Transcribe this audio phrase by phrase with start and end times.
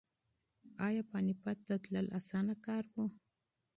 [0.87, 3.05] ایا پاني پت ته تلل اسانه کار و؟